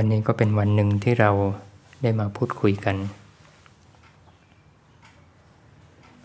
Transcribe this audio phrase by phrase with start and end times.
[0.00, 1.30] วันนี้ก็เป็นวันหนึ่งที่เรา
[2.02, 2.96] ได้มาพูดคุยกัน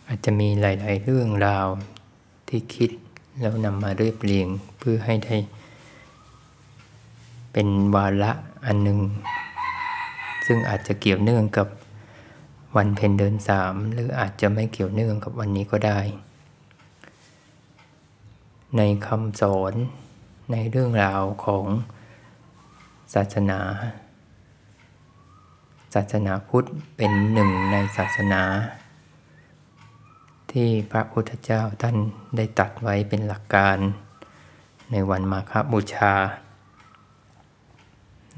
[0.08, 1.68] อาจจะมีหลาย ๆ เรื่องราว
[2.48, 2.92] ที่คิด
[3.40, 4.48] แล้วนำมาเรียบเรียง
[4.80, 5.36] เพื่อให้ได้
[7.54, 8.32] เป็นวาระ
[8.66, 9.00] อันหนึ่ง
[10.46, 11.68] ซึ่งอาจจะเกี่ยวเนื่องกับ
[12.78, 16.00] วันเพ็ญเดือนสามหรืออาจจะไม่เกี่ยวเนื่องกับวันนี้ก็ได้
[18.78, 19.74] ในคำสอน
[20.52, 21.66] ในเรื่องราวของ
[23.14, 23.60] ศาสนา
[25.94, 26.66] ศาสนาพุทธ
[26.98, 28.42] เป็นหนึ่งในศาสนา
[30.52, 31.98] ที่พระพุทธเจ้าท่าน
[32.36, 33.78] ได้ตัดไว้เป็นหลักการ
[34.92, 36.14] ในวันมาฆบูชา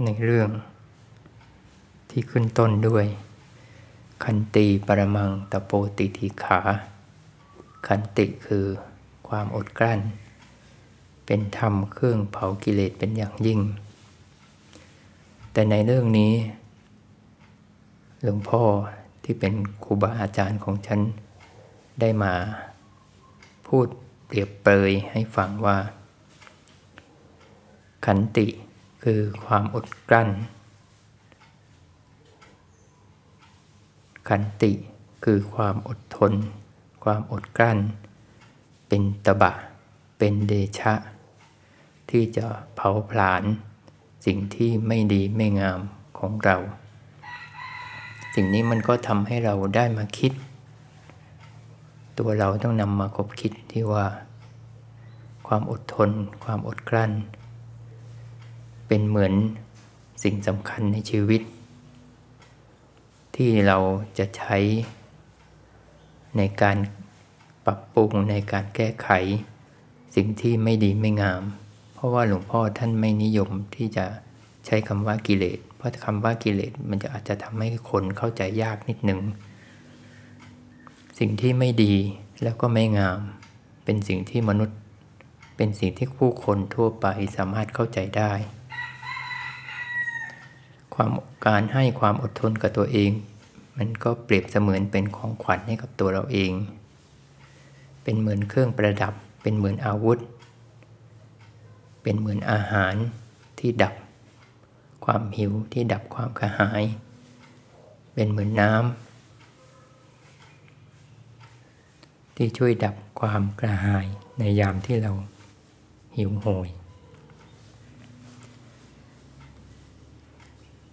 [0.03, 0.49] ในเรื่อง
[2.09, 3.05] ที่ขึ้นต้นด้วย
[4.23, 6.59] คันตีปรมังตะโปติทีขา
[7.87, 8.65] คันติคือ
[9.27, 9.99] ความอดกลั้น
[11.25, 13.59] เป็นธรรมเครื่องเผากิเลสเป็นอย่างยิ่ง
[15.57, 16.33] แต่ในเรื่องนี้
[18.23, 18.63] หลวงพ่อ
[19.23, 19.53] ที่เป็น
[19.83, 20.99] ครูบาอาจารย์ของฉัน
[21.99, 22.33] ได้มา
[23.67, 23.87] พูด
[24.25, 25.77] เปรียบเปรยให้ฟังว่า
[28.05, 28.47] ขันติ
[29.03, 30.29] คือความอดกลั้น
[34.29, 34.71] ขันติ
[35.25, 36.33] คือความอดทน
[37.03, 37.77] ความอดกลั้น
[38.87, 39.53] เป็นตบะ
[40.17, 40.93] เป็นเดชะ
[42.09, 43.43] ที่จะเผาผลาญ
[44.25, 45.79] สิ่งที่ไม่ดีไม่งาม
[46.19, 46.57] ของเรา
[48.35, 50.31] สิ่งนี้มันก็ทำให้เราได้มาคิด
[52.17, 54.05] ตัวเราต้องนำมาคบคิดที่ว่า
[55.47, 56.09] ความอดทน
[56.43, 57.11] ความอดกลั้น
[58.87, 59.33] เป็นเหมือน
[60.23, 61.41] สิ่งสำคัญในชีวิต
[63.35, 63.77] ที่เรา
[64.17, 64.57] จะใช้
[66.37, 66.77] ในการ
[67.65, 69.09] ปรับปรุงในการแก้ไข
[70.15, 71.43] สิ่งที่ไม่ดีไม่งาม
[72.05, 74.05] ราะว่าหลวงพ่อท่านไม่นิยมที่จะ
[74.65, 79.19] ใช้คำว่ากิเลส เพราะคำว่ากิเลสมันจะอาจจะทำให้คนเข้าใจยากนิดหนึ่ง
[81.19, 81.93] สิ่งที่ไม่ดี
[82.43, 83.19] แล้วก็ไม่งาม
[83.85, 84.77] เป็นสิ่งที่มนุษย์
[85.57, 88.31] เป็นสิ่งที่ผู้คนทั่วไปสามารถเข้าใจได้
[90.93, 91.11] ความ
[91.45, 93.11] การให้ความอดทนกับตัวเอง
[93.77, 96.51] มันก็เปรียบเสมือนเป็นของขวัญให้กับตัวเราเอง
[98.03, 100.17] เป็นเหมือนเครื่องประดับ เป็นเหมือนอาวุธ
[102.07, 102.95] เป็นเหมือนอาหาร
[103.59, 103.95] ที่ดับ
[105.05, 106.83] ความหิวที่ดับความกระหาย
[108.13, 114.07] เป็นเหมือนน้ำที่ช่วยดับความกระหาย
[114.39, 115.11] ในยามที่เรา
[116.17, 116.69] หิวโหย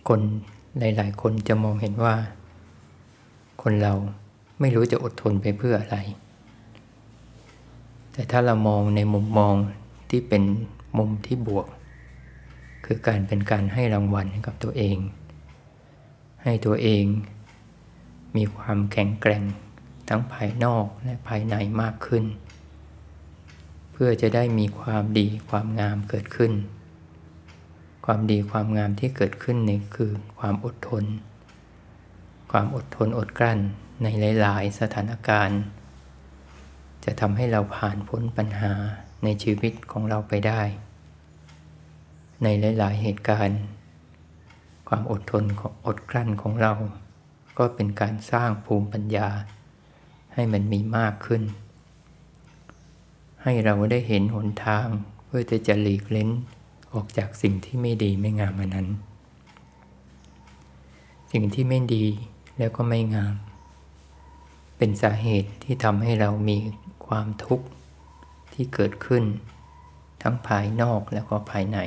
[0.09, 0.21] คน
[0.79, 2.15] หลาย ๆ คนจะมองเห็นว่า
[3.63, 3.93] คนเรา
[4.61, 5.97] ไม่รู้จะอดทนไปเพื่ออะไร
[8.13, 9.55] แต่ถ้าเรามองในมุมมอง
[10.11, 10.43] ที่เป็น
[10.99, 11.67] มุมที่บวก
[12.85, 14.99] คือการเป็นการให้รางวัลให้กับตัวเอง
[16.43, 17.05] ให้ตัวเอง
[18.37, 19.43] มีความแข็งแกร่ง
[20.09, 22.25] ทั้งภายนอกและภายในมากขึ้น
[23.93, 26.53] เพื่อจะได้มีความดีความงามเกิดขึ้น
[28.05, 31.05] ความดีความงามที่เกิดขึ้นนี่คือความอดทน
[32.53, 33.59] ความอดทนอดกลั้น
[34.03, 34.07] ใน
[34.41, 35.61] หลาย ๆ สถานการณ์
[37.05, 38.73] จะทำให้เราผ่านพ้นปัญหา
[39.25, 40.63] ในชีวิตของเราไปได้
[42.43, 42.47] ใน
[42.79, 43.61] หลาย ๆ เหตุการณ์
[44.89, 46.73] ความอดทนของอดกลั้นของเรา
[47.59, 49.29] ก็เป็นการสร้างภูมิปัญญา
[50.35, 51.43] ให้มันมีมากขึ้น
[53.43, 54.87] ให้เราได้เห็นหนทาง
[55.25, 56.31] เพื่อจะจะหลีกเล้น
[56.93, 58.89] ออกจากสิ่งที่ไม่ดีไม่งามอันนั้น
[61.33, 62.05] สิ่งที่ไม่ดี
[62.59, 63.35] แล้วก็ไม่งาม
[64.77, 66.57] เป็นสาเหตุที่ทำให้เรามี
[67.07, 67.67] ความทุกข์
[68.55, 69.25] ที่เกิดขึ้น
[70.23, 71.79] ทั้งภายนอกแล้วก็ภายใน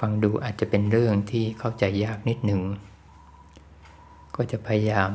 [0.00, 2.62] ฟังดูอาจจะเป็นเรื่องที่เข้าใจยากนิดหนึ่ง
[4.36, 5.10] ก็จะพยายาม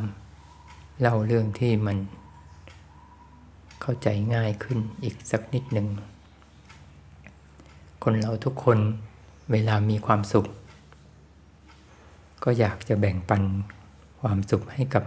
[1.00, 1.98] เล่าเรื่องที่มัน
[3.82, 5.88] เข้าใจง่ายขึ้นอีกสักนิดหนึ่ง
[8.04, 8.80] คนเราทุกคน
[9.52, 10.48] เวลามีความสุข
[12.44, 13.44] ก็อยากจะแบ่งปัน
[14.22, 15.04] ความสุขให้กับ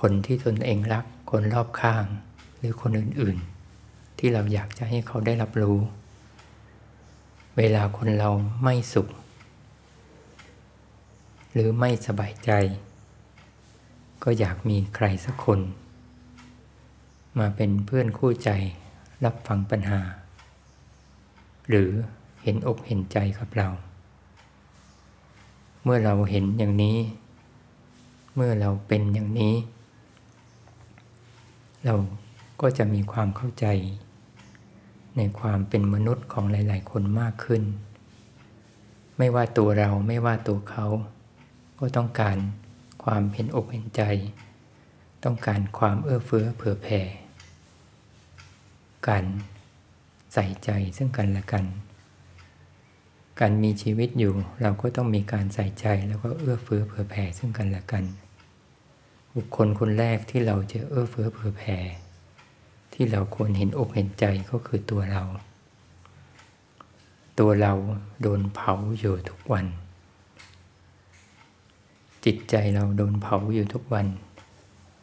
[0.00, 2.04] คนที่ตนเองรัก คนรอบข้าง
[2.62, 5.78] หรือคนอื่นๆ ที่เราอยากจะให้เขาได้รับรู้
[7.56, 8.30] เวลาคนเรา
[8.62, 9.08] ไม่สุข
[11.52, 12.50] หรือไม่สบายใจ
[14.22, 15.60] ก็อยากมีใครสักคน
[17.38, 18.50] มาเป็นเพื่อนคู่ใจ
[19.24, 20.00] รับฟังปัญหา
[21.68, 21.90] หรือ
[22.42, 23.68] เห็นอกเห็นใจกับเรา
[25.82, 26.98] เมื่อเราเห็นอย่างนี้
[28.34, 29.54] เมื่อเราเป็นอย่างนี้
[31.84, 31.94] เรา
[32.62, 33.66] ก็จะมีความเข้าใจ
[35.16, 37.62] ในความเป็นมนุษย์ของหลาย ๆ คนมากขึ้น
[39.16, 40.86] ไมไม่ว่าตัวเราไม่ว่าตัวเขา
[41.78, 42.36] ก็ต้องการ
[43.04, 44.02] ความเห็นอกเห็นใจ
[45.24, 47.00] ต้องการความเอื้อเฟื้อเผื่อแผ่
[49.08, 49.24] การ
[50.34, 51.64] ใส่ใจซึ่งกันและกัน
[53.40, 58.04] การมีชีวิตอยู่เราก็ต้องมีการใส่ใจแล้วก็เอื้อเฟื้อเผื่อแผ่ซึ่งกันและกัน
[59.34, 61.78] บุคคลคนแรกที่เราจะเอื้อเฟื้อเผื่อแผ่
[62.92, 65.22] ที่เราควรเห็นอกเห็นใจก็คือตัวเรา
[67.38, 67.72] ตัวเรา
[68.22, 69.66] โดนเผาอยู่ทุกวัน
[72.24, 74.06] จิตใจเราโดนเผาอยู่ทุกวัน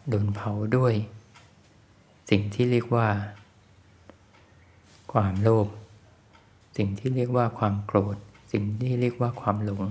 [0.09, 0.93] โดนเผาด้วย
[2.29, 3.07] สิ่งที่เรียกว่า
[5.13, 5.67] ความโลภ
[6.77, 8.17] สิ่งที่เรียกว่าความโกรธ
[8.51, 9.83] สิ่งที่เรียกว่าความหลง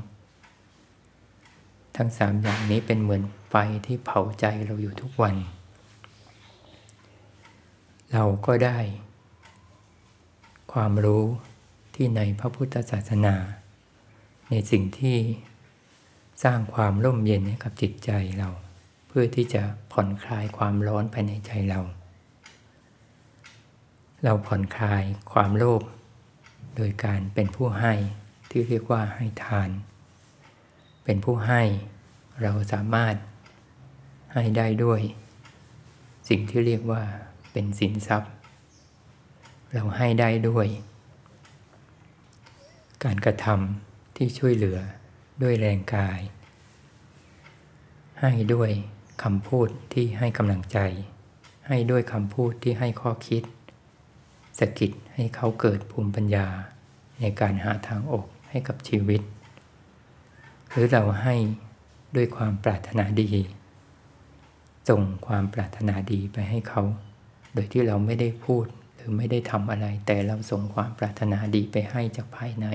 [1.97, 3.55] ทั้งสามอย่างนี้เป็นเหมือนไฟ
[3.87, 5.35] ที่เผาใจเราอยู่ทุกวัน
[8.13, 8.79] เราก็ได้
[10.73, 11.25] ความรู้
[11.95, 13.35] ที่ในพระพุทธศาสนา
[14.51, 15.19] ในสิ่งที่
[16.45, 18.51] สร้างความร่มเย็นให้กับจิตใจเรา
[19.09, 19.63] เพื่อที่จะ
[19.93, 21.81] ผ่อนคลายความร้อนภายในใจเรา
[24.25, 25.03] เราผ่อนคลาย
[25.33, 25.83] ความโลภ
[26.77, 27.95] โดยการเป็นผู้ให้
[28.51, 29.71] ที่เรียกว่าให้ทาน
[31.05, 31.63] เป็นผู้ให้
[32.43, 33.15] เราสามารถ
[34.33, 35.01] ให้ได้ด้วย
[36.29, 37.03] สิ่งที่เรียกว่า
[37.53, 38.33] เป็นสินทรัพย์
[39.73, 40.67] เราให้ได้ด้วย
[43.05, 44.79] การกระทำที่ช่วยเหลือ
[45.43, 46.21] ด้วยแรงกาย
[48.21, 48.71] ให้ด้วย
[49.23, 50.79] คำพูดที่ให้กำลังใจ
[51.69, 53.43] ให้ด้วยคำพูดที่ให้ข้อคิด
[54.59, 56.47] สกิดให้เขาเกิดภูมิปัญญา
[57.21, 59.23] ในการหาทางออกให้กับชีวิต
[60.71, 61.35] หรือเราให้
[62.17, 63.31] ด้วยความปรารถนาดี
[64.89, 66.83] ส่งความปรารถนาดีไปให้เขา
[67.53, 72.67] โดยที่เราไม่ได้พูดหรือไม่ได้ทำอะไร แต่เราส่งความปรารถนาดีไปให้จากภายใน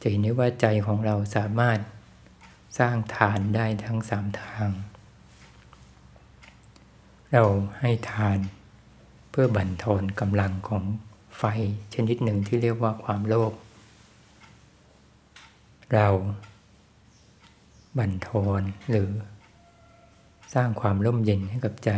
[0.00, 1.78] จะเห็นได้ว่าใจของเราสามารถ
[2.78, 4.68] สร้างฐานได้ทั้งสามทาง
[7.32, 7.44] เรา
[7.80, 8.38] ให้ทาน
[9.30, 10.84] เพื่อบั่นทอนกำลังของ
[11.38, 11.42] ไฟ
[11.94, 13.52] ชนิดหนึ่งที่เรียกว่าความโลภ
[15.94, 16.08] เรา
[17.98, 19.10] บั่นทอนหรือ
[20.54, 21.90] สร้างความร่มเย็นให้กับใจ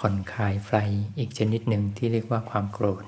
[0.00, 0.72] ผ่อนคลายไฟ
[1.18, 3.04] อีกชนิดหนึ่งที่เรียกว่าความโกรธ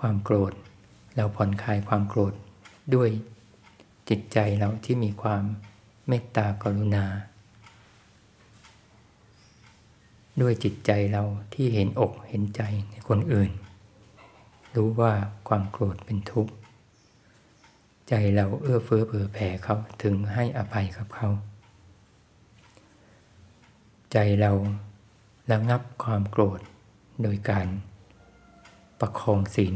[0.00, 0.52] ความโกรธ
[1.16, 2.34] เราผ่อนคลายความโกรธ
[2.94, 3.10] ด้วย
[4.08, 5.42] จิตใจเราที่มีความ
[6.08, 7.06] เมตตากรุณา
[10.40, 11.22] ด้วยจิตใจเรา
[11.54, 13.50] ที่เห็นอกเห็นใจในคนอื่น
[14.76, 15.12] รู้ว่า
[15.48, 16.52] ความโกรธเป็นทุกข์
[18.08, 21.28] ใจเราเอื้อเฟื้อเผื่อแผ่เขาถึงให้อภัยกับเขา
[24.12, 24.52] ใจเรา
[25.52, 26.60] ระงับความโกรธ
[27.22, 27.68] โดยการ
[29.00, 29.74] ประคองศีล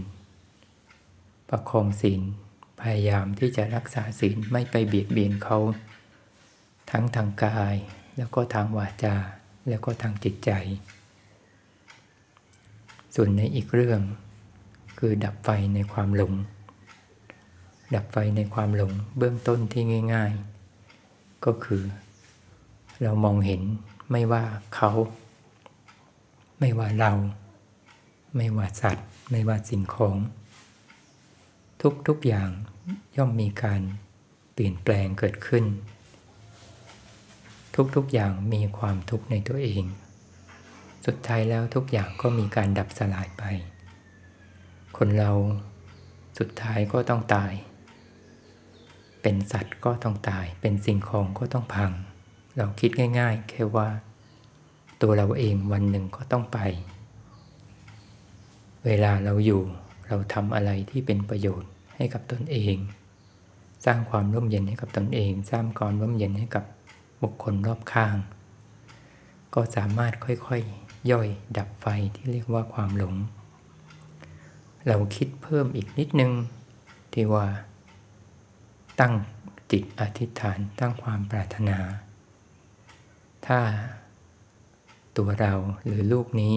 [1.51, 2.21] ประคองศีล
[2.81, 5.59] พยายามที่จะรักษาศีลไม่ไปเบียดเบียนเขา
[6.91, 7.75] ทั้งทางกาย
[8.17, 9.17] แล้วก็ทางวาจา
[9.69, 10.51] แล้วก็ทางจิตใจ
[13.15, 14.01] ส่วนในอีกเรื่อง
[14.99, 16.35] คือดับไฟในความหลง
[17.95, 19.83] ดับไฟในความหลงเบื้องต้นที่
[20.15, 20.33] ง่าย
[20.89, 21.83] ๆ ก็คือ
[23.03, 23.63] เรามองเห็น
[24.11, 24.45] ไม่ว่า
[24.77, 24.91] เขา
[26.65, 27.13] ไม่ว่าเรา
[28.37, 30.17] ไม่ว่าสัตว์ ไม่ว่าสิ่งของ
[31.83, 32.51] ทุกทุกอย่าง
[33.17, 33.81] ย่อมมีการ
[34.55, 35.65] เปลี่ยนแปลงเกิดขึ้น
[37.75, 39.85] ทุกทุกอย่างมีความทุกข์ในตัวเอง
[41.07, 43.43] สุดท้ายแล้วทุกอย่างก็มีการดับสลายไป
[44.97, 45.33] คนเรา
[46.39, 47.53] สุดท้ายก็ต้องตาย
[49.23, 51.93] เป็นสัตว์ก็ต้องตาย เป็นสิ่งของก็ต้องพัง
[52.57, 53.89] เราคิดง่าย ๆ แค่ว่า
[55.03, 56.59] ตัวเราเองวันหนึ่งก็ต้องไป
[58.85, 59.63] เวลาเราอยู่
[60.09, 62.77] เราทำอะไรที่เป็นประโยชน์ให้กับตนเอง
[63.85, 66.65] สร้างความร่มเย็นให้กับตนเอง สร้างความร่มเย็นให้กับ
[67.23, 68.17] บุคคลรอบข้าง
[69.55, 73.15] ก็สามารถค่อยๆย่อยดับไฟที่เรียกว่าความหลง
[74.89, 76.33] เราคิดเพิ่มอีกนิดนึง
[77.13, 77.47] ที่ว่า
[79.01, 79.15] ตั้ง
[79.71, 81.79] จิตอธิษฐานตั้งความปรารถนา
[83.47, 83.59] ถ้า
[85.17, 85.55] ตัวเรา
[85.85, 86.57] หรือลูกนี้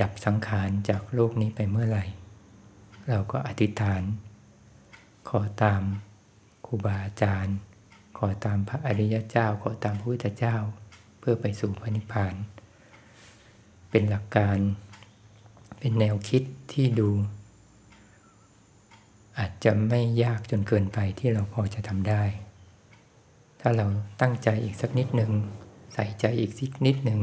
[0.00, 2.04] ดับสังขารจากโลกนี้ไปเมื่อไหร่
[3.08, 4.02] เราก็อธิษฐาน
[5.28, 5.82] ขอตาม
[6.66, 7.56] ครูบาอาจารย์
[8.18, 10.56] ขอตามพระอริยเจ้า ขอตามพระพุทธเจ้า
[11.18, 12.34] เพื่อไปสู่พระนิพพาน
[13.90, 14.58] เป็นหลักการ
[15.78, 16.42] เป็นแนวคิด
[16.72, 17.10] ที่ดู
[19.38, 22.22] อาจจะไม่ยากจนเกินไปที่เราพอจะทำได้
[23.60, 23.86] ถ้าเรา
[24.20, 25.32] ตั้งใจอีกสักนิดหนึ่ง
[25.98, 27.20] ใส่ใจอีกสักนิดหนึ่ง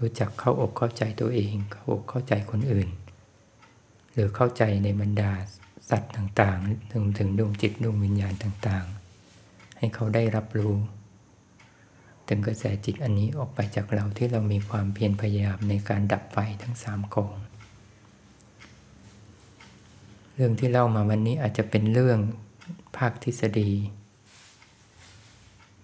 [0.00, 2.88] รู้จักเข้าอกเข้าใจตัวเอง เข้าอกเข้าใจคนอื่น
[4.12, 5.32] หรือเข้าใจในบรรดา
[5.90, 10.74] สัตว์ต่างๆถึงถึงดวงจิตดวงวิญญาณต่างๆ ให้เขาได้รับรู้
[12.28, 17.36] ถึงกระแสจิตอันนี้ออกไปจากเราที่เรามีความเพียรพยายามในการดับไฟทั้งสามกอง
[20.34, 22.18] เรื่องที่เล่ามาวันนี้อาจจะเป็นเรื่อง
[22.96, 23.70] ภาคทฤษฎี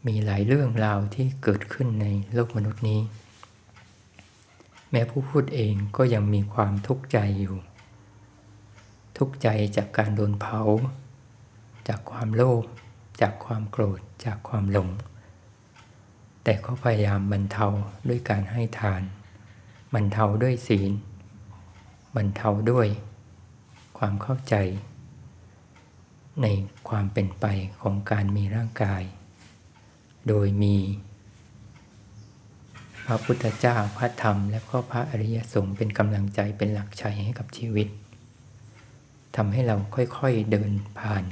[0.07, 3.00] มีหลายเรื่องราวที่เกิดขึ้นในโลกมนุษย์นี้
[4.90, 7.57] แม้ผู้พูดเองก็ยังมีความทุกข์ใจอยู่
[9.19, 10.61] ทุกข์ใจจากการโดนเผา
[11.88, 12.64] จากความโลภ
[13.21, 14.88] จากความโกรธจากความหลง
[16.45, 17.66] แต่ก็พยายามบรรเทา
[18.09, 19.02] ด้วยการให้ทาน
[19.95, 20.92] บรรเทาด้วยศีล
[22.16, 22.88] บรรเทาด้วย
[23.99, 24.54] ความเข้าใจ
[26.42, 26.47] ใน
[26.88, 27.47] ความเป็นไป
[27.80, 29.02] ของการมีร่างกาย
[30.29, 30.77] โดยมี
[33.07, 37.89] พระพุทธเจ้าพระธรรม และก็พระอริยสงฆ์เป็นกำลังใจเป็นหลักชัยให้กับชีวิต
[39.37, 41.25] ทำให้เราค่อยๆเดินผ่าน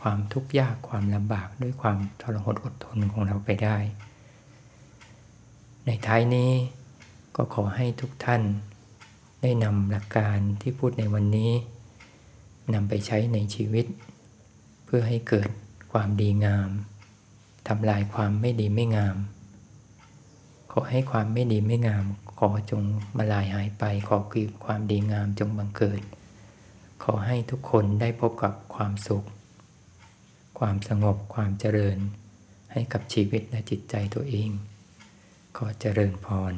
[0.00, 3.76] ความทุกข์ยากความลำบากด้วยความทรหดอดทนของเราไปได้
[5.86, 6.50] ในท้ายนี้
[7.36, 8.42] ก็ขอให้ทุกท่าน
[9.42, 11.52] ได้นำหลักการที่พูดในวันนี้
[12.74, 13.86] นำไปใช้ในชีวิต
[14.84, 15.48] เพื่อให้เกิด
[15.92, 16.68] ความดีงาม
[17.68, 19.16] ทำลายความไม่ดีไม่งาม
[20.72, 22.04] ขอให้ความไม่ดีไม่งาม
[22.38, 22.82] ขอจง
[23.16, 26.02] มาลายหายไป ขอคือความดีงามจงบังเกิด
[27.04, 29.24] ขอให้ทุกคนได้พบกับความสุข
[30.58, 31.98] ความสงบความเจริญ
[32.72, 34.50] ให้กับชีวิตและจิตใจตัวเอง
[35.56, 36.54] ขอเจริญพร